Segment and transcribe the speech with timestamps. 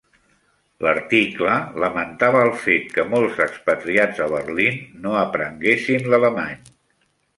[0.85, 6.59] L'article lamentava el fet que molts expatriats a Berlín no aprenguessin l'alemany.